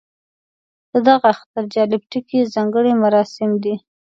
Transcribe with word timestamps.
د 0.91 0.93
دغه 1.07 1.27
اختر 1.33 1.63
جالب 1.73 2.01
ټکی 2.11 2.39
ځانګړي 2.53 2.93
مراسم 3.03 3.49
دي. 3.63 3.75